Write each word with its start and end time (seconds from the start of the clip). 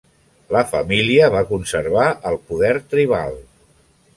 La 0.55 0.61
família 0.69 1.27
va 1.35 1.43
conservar 1.51 2.07
el 2.31 2.41
poder 2.49 2.73
tribal. 2.95 3.39